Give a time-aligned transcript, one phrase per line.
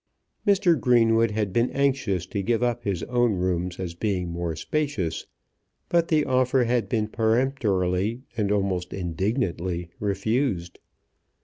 [0.47, 0.79] Mr.
[0.81, 5.27] Greenwood had been anxious to give up his own rooms as being more spacious;
[5.89, 10.79] but the offer had been peremptorily and almost indignantly refused.